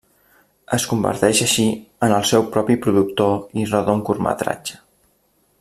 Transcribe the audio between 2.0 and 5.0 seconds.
en el seu propi productor i roda un curtmetratge.